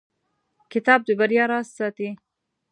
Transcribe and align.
کتاب 0.71 0.99
د 1.07 1.09
بریا 1.19 1.43
راز 1.51 1.67
ساتي. 1.77 2.09